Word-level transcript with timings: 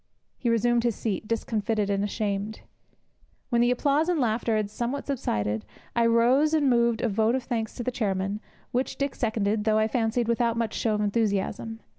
He 0.35 0.49
resumed 0.49 0.83
his 0.83 0.95
seat, 0.95 1.27
discomfited 1.27 1.87
and 1.91 2.03
ashamed. 2.03 2.61
When 3.49 3.61
the 3.61 3.69
applause 3.69 4.09
and 4.09 4.19
laughter 4.19 4.55
had 4.57 4.71
somewhat 4.71 5.05
subsided, 5.05 5.63
I 5.95 6.07
rose 6.07 6.55
and 6.55 6.67
moved 6.67 7.01
a 7.01 7.07
vote 7.07 7.35
of 7.35 7.43
thanks 7.43 7.75
to 7.75 7.83
the 7.83 7.91
chairman, 7.91 8.39
which 8.71 8.95
Dick 8.95 9.13
seconded, 9.13 9.63
though, 9.63 9.77
I 9.77 9.87
fancied, 9.87 10.27
without 10.27 10.57
much 10.57 10.73
show 10.73 10.95
of 10.95 11.01
enthusiasm. 11.01 11.81